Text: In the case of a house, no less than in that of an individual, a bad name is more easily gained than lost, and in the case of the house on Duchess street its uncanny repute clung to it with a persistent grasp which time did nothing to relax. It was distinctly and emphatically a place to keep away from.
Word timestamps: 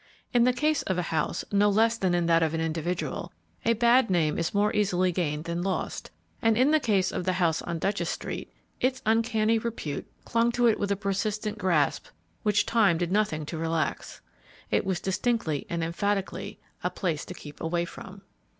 In 0.33 0.45
the 0.45 0.51
case 0.51 0.81
of 0.81 0.97
a 0.97 1.01
house, 1.13 1.45
no 1.51 1.69
less 1.69 1.95
than 1.95 2.15
in 2.15 2.25
that 2.25 2.41
of 2.41 2.55
an 2.55 2.59
individual, 2.59 3.31
a 3.63 3.73
bad 3.73 4.09
name 4.09 4.39
is 4.39 4.51
more 4.51 4.75
easily 4.75 5.11
gained 5.11 5.43
than 5.43 5.61
lost, 5.61 6.09
and 6.41 6.57
in 6.57 6.71
the 6.71 6.79
case 6.79 7.11
of 7.11 7.23
the 7.23 7.33
house 7.33 7.61
on 7.61 7.77
Duchess 7.77 8.09
street 8.09 8.51
its 8.79 9.03
uncanny 9.05 9.59
repute 9.59 10.11
clung 10.25 10.51
to 10.53 10.65
it 10.65 10.79
with 10.79 10.89
a 10.91 10.95
persistent 10.95 11.59
grasp 11.59 12.07
which 12.41 12.65
time 12.65 12.97
did 12.97 13.11
nothing 13.11 13.45
to 13.45 13.59
relax. 13.59 14.21
It 14.71 14.85
was 14.85 14.99
distinctly 14.99 15.67
and 15.69 15.83
emphatically 15.83 16.59
a 16.83 16.89
place 16.89 17.23
to 17.25 17.35
keep 17.35 17.61
away 17.61 17.85
from. 17.85 18.23